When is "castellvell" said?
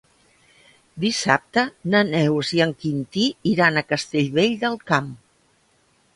3.93-4.59